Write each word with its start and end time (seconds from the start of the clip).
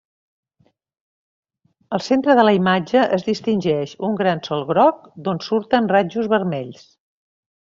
Al 1.97 2.01
centre 2.05 2.37
de 2.39 2.45
la 2.47 2.55
imatge, 2.59 3.03
es 3.19 3.27
distingeix 3.27 3.93
un 4.09 4.17
gran 4.23 4.41
sol 4.51 4.67
groc, 4.73 5.07
d'on 5.27 5.43
surten 5.51 5.91
rajos 5.93 6.33
vermells. 6.37 6.87